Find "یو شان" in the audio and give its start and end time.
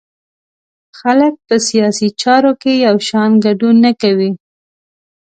2.85-3.31